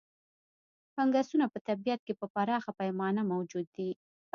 [0.93, 3.89] فنګسونه په طبیعت کې په پراخه پیمانه موجود دي.